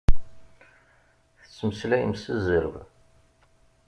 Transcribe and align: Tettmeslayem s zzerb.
Tettmeslayem 1.41 2.13
s 2.21 2.23
zzerb. 2.35 2.75